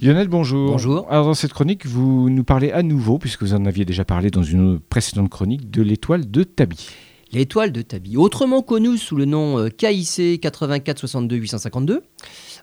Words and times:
Lionel, 0.00 0.28
bonjour. 0.28 0.70
Bonjour. 0.70 1.06
Alors 1.10 1.26
dans 1.26 1.34
cette 1.34 1.52
chronique, 1.52 1.86
vous 1.86 2.30
nous 2.30 2.44
parlez 2.44 2.72
à 2.72 2.82
nouveau, 2.82 3.18
puisque 3.18 3.42
vous 3.42 3.54
en 3.54 3.66
aviez 3.66 3.84
déjà 3.84 4.04
parlé 4.04 4.30
dans 4.30 4.42
une 4.42 4.78
précédente 4.78 5.28
chronique, 5.28 5.70
de 5.70 5.82
l'étoile 5.82 6.30
de 6.30 6.42
Tabi. 6.42 6.88
L'étoile 7.32 7.70
de 7.70 7.82
Tabi, 7.82 8.16
autrement 8.16 8.62
connue 8.62 8.98
sous 8.98 9.14
le 9.14 9.24
nom 9.24 9.58
euh, 9.58 9.68
KIC 9.68 10.42
8462-852, 10.42 12.00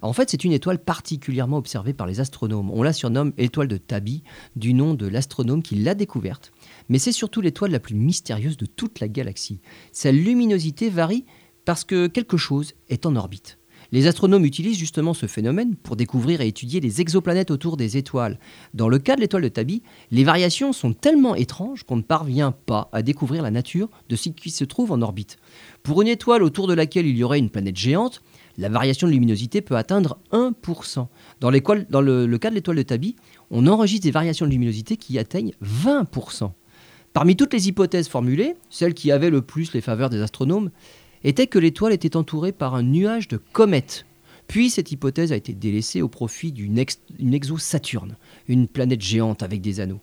en 0.01 0.13
fait 0.13 0.29
c'est 0.29 0.43
une 0.43 0.51
étoile 0.51 0.79
particulièrement 0.79 1.57
observée 1.57 1.93
par 1.93 2.07
les 2.07 2.19
astronomes. 2.19 2.69
On 2.71 2.83
la 2.83 2.91
surnomme 2.91 3.33
étoile 3.37 3.67
de 3.67 3.77
Tabi, 3.77 4.23
du 4.55 4.73
nom 4.73 4.93
de 4.93 5.07
l'astronome 5.07 5.63
qui 5.63 5.75
l'a 5.75 5.95
découverte. 5.95 6.51
Mais 6.89 6.99
c'est 6.99 7.13
surtout 7.13 7.39
l'étoile 7.39 7.71
la 7.71 7.79
plus 7.79 7.95
mystérieuse 7.95 8.57
de 8.57 8.65
toute 8.65 8.99
la 8.99 9.07
galaxie. 9.07 9.61
Sa 9.93 10.11
luminosité 10.11 10.89
varie 10.89 11.25
parce 11.63 11.83
que 11.83 12.07
quelque 12.07 12.37
chose 12.37 12.73
est 12.89 13.05
en 13.05 13.15
orbite. 13.15 13.57
Les 13.91 14.07
astronomes 14.07 14.45
utilisent 14.45 14.77
justement 14.77 15.13
ce 15.13 15.27
phénomène 15.27 15.75
pour 15.75 15.95
découvrir 15.95 16.41
et 16.41 16.47
étudier 16.47 16.79
les 16.79 16.99
exoplanètes 16.99 17.51
autour 17.51 17.77
des 17.77 17.97
étoiles. 17.97 18.39
Dans 18.73 18.89
le 18.89 18.99
cas 18.99 19.15
de 19.15 19.21
l'étoile 19.21 19.43
de 19.43 19.47
Tabi, 19.47 19.81
les 20.11 20.23
variations 20.23 20.73
sont 20.73 20.93
tellement 20.93 21.35
étranges 21.35 21.83
qu'on 21.83 21.95
ne 21.95 22.01
parvient 22.01 22.51
pas 22.51 22.89
à 22.91 23.01
découvrir 23.01 23.43
la 23.43 23.51
nature 23.51 23.89
de 24.09 24.15
ce 24.15 24.29
qui 24.29 24.49
se 24.49 24.65
trouve 24.65 24.91
en 24.91 25.01
orbite. 25.01 25.37
Pour 25.83 26.01
une 26.01 26.07
étoile 26.09 26.43
autour 26.43 26.67
de 26.67 26.73
laquelle 26.73 27.05
il 27.05 27.17
y 27.17 27.23
aurait 27.23 27.39
une 27.39 27.49
planète 27.49 27.77
géante, 27.77 28.21
la 28.57 28.69
variation 28.69 29.07
de 29.07 29.13
luminosité 29.13 29.61
peut 29.61 29.77
atteindre 29.77 30.17
1%. 30.31 31.07
Dans, 31.39 31.51
le, 31.51 31.59
cas 31.59 32.49
de 32.49 32.55
l'étoile 32.55 32.77
de 32.77 32.81
Tabi, 32.81 33.15
on 33.51 33.67
enregistre 33.67 34.03
des 34.03 34.11
variations 34.11 34.45
de 34.45 34.51
luminosité 34.51 34.97
qui 34.97 35.19
atteignent 35.19 35.53
20%. 35.63 36.51
Parmi 37.13 37.35
toutes 37.35 37.53
les 37.53 37.67
hypothèses 37.67 38.09
formulées, 38.09 38.55
celle 38.69 38.93
qui 38.93 39.11
avait 39.11 39.29
le 39.29 39.41
plus 39.41 39.73
les 39.73 39.81
faveurs 39.81 40.09
des 40.09 40.21
astronomes 40.21 40.71
était 41.27 41.47
que 41.47 41.59
l'étoile 41.59 41.91
était 41.91 42.15
entourée 42.15 42.53
par 42.53 42.73
un 42.73 42.83
nuage 42.83 43.27
de 43.27 43.35
comètes. 43.35 44.05
Puis 44.47 44.69
cette 44.69 44.93
hypothèse 44.93 45.33
a 45.33 45.35
été 45.35 45.53
délaissée 45.53 46.01
au 46.01 46.07
profit 46.07 46.53
d'une 46.53 46.79
exo-Saturne, 47.19 48.15
une 48.47 48.67
planète 48.67 49.01
géante 49.01 49.43
avec 49.43 49.59
des 49.59 49.81
anneaux. 49.81 49.99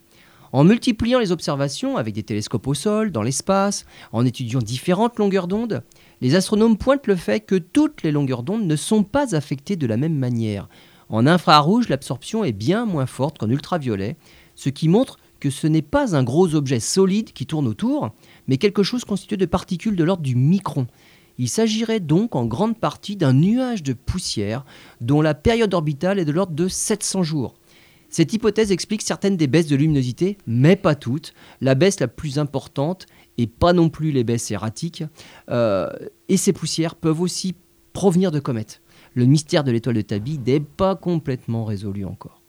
En 0.52 0.64
multipliant 0.64 1.18
les 1.18 1.32
observations 1.32 1.96
avec 1.96 2.14
des 2.14 2.22
télescopes 2.22 2.66
au 2.66 2.74
sol, 2.74 3.10
dans 3.10 3.22
l'espace, 3.22 3.86
en 4.12 4.26
étudiant 4.26 4.60
différentes 4.60 5.18
longueurs 5.18 5.48
d'onde, 5.48 5.82
les 6.20 6.34
astronomes 6.34 6.76
pointent 6.76 7.06
le 7.06 7.16
fait 7.16 7.40
que 7.40 7.54
toutes 7.56 8.02
les 8.02 8.12
longueurs 8.12 8.42
d'onde 8.42 8.66
ne 8.66 8.76
sont 8.76 9.02
pas 9.02 9.34
affectées 9.34 9.76
de 9.76 9.86
la 9.86 9.96
même 9.96 10.16
manière. 10.16 10.68
En 11.08 11.26
infrarouge, 11.26 11.88
l'absorption 11.88 12.44
est 12.44 12.52
bien 12.52 12.84
moins 12.84 13.06
forte 13.06 13.38
qu'en 13.38 13.48
ultraviolet, 13.48 14.16
ce 14.56 14.68
qui 14.68 14.88
montre 14.88 15.18
que 15.40 15.50
ce 15.50 15.66
n'est 15.66 15.82
pas 15.82 16.16
un 16.16 16.22
gros 16.22 16.54
objet 16.54 16.80
solide 16.80 17.32
qui 17.32 17.46
tourne 17.46 17.66
autour, 17.66 18.14
mais 18.48 18.56
quelque 18.56 18.82
chose 18.82 19.04
constitué 19.04 19.36
de 19.36 19.46
particules 19.46 19.96
de 19.96 20.04
l'ordre 20.04 20.22
du 20.22 20.36
micron. 20.36 20.86
Il 21.38 21.48
s'agirait 21.48 22.00
donc 22.00 22.36
en 22.36 22.46
grande 22.46 22.78
partie 22.78 23.16
d'un 23.16 23.32
nuage 23.32 23.82
de 23.82 23.92
poussière 23.92 24.64
dont 25.00 25.20
la 25.20 25.34
période 25.34 25.74
orbitale 25.74 26.18
est 26.18 26.24
de 26.24 26.32
l'ordre 26.32 26.54
de 26.54 26.68
700 26.68 27.22
jours. 27.22 27.54
Cette 28.08 28.32
hypothèse 28.32 28.70
explique 28.70 29.02
certaines 29.02 29.36
des 29.36 29.48
baisses 29.48 29.66
de 29.66 29.74
luminosité, 29.74 30.38
mais 30.46 30.76
pas 30.76 30.94
toutes. 30.94 31.34
La 31.60 31.74
baisse 31.74 31.98
la 31.98 32.06
plus 32.06 32.38
importante, 32.38 33.06
et 33.38 33.48
pas 33.48 33.72
non 33.72 33.88
plus 33.88 34.12
les 34.12 34.22
baisses 34.22 34.52
erratiques, 34.52 35.02
euh, 35.50 35.90
et 36.28 36.36
ces 36.36 36.52
poussières 36.52 36.94
peuvent 36.94 37.20
aussi 37.20 37.56
provenir 37.92 38.30
de 38.30 38.38
comètes. 38.38 38.82
Le 39.14 39.26
mystère 39.26 39.64
de 39.64 39.72
l'étoile 39.72 39.96
de 39.96 40.02
Tabi 40.02 40.38
n'est 40.38 40.60
pas 40.60 40.94
complètement 40.94 41.64
résolu 41.64 42.04
encore. 42.04 42.43